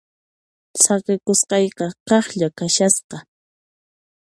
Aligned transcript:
Saqikusqayqa 0.83 1.87
kaqlla 2.07 2.47
kashasqa. 2.57 3.17